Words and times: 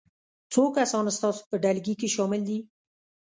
څو 0.51 0.63
کسان 0.75 1.05
ستاسو 1.17 1.41
په 1.49 1.55
ډلګي 1.63 1.93
کې 1.99 2.07
شامل 2.15 2.41
دي؟ 2.49 2.57